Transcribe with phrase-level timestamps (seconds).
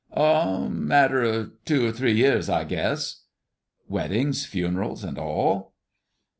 [0.17, 0.63] "Oh!
[0.65, 3.25] a matter o' two or three years, I guess."
[3.87, 5.75] "Weddings, funerals, and all?"